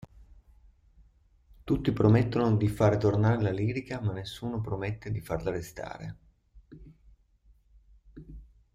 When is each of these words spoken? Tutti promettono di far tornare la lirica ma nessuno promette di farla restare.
Tutti 1.63 1.91
promettono 1.91 2.55
di 2.57 2.67
far 2.67 2.97
tornare 2.97 3.39
la 3.43 3.51
lirica 3.51 4.01
ma 4.01 4.13
nessuno 4.13 4.59
promette 4.59 5.11
di 5.11 5.21
farla 5.21 5.51
restare. 5.51 6.17